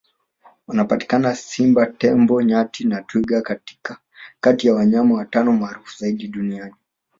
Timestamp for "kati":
4.41-4.67